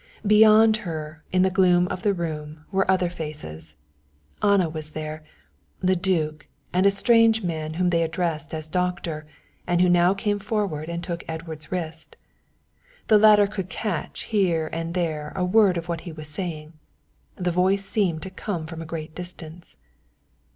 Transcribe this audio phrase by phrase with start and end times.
[0.25, 3.75] Beyond her, in the gloom of the room, were other faces.
[4.41, 5.23] Anna was there,
[5.79, 9.27] and the duke, and a strange man whom they addressed as doctor,
[9.67, 12.15] and who now came forward and took Edward's wrist.
[13.09, 16.73] The latter could catch here and there a word of what he was saying;
[17.35, 19.75] the voice seemed to come from a great distance.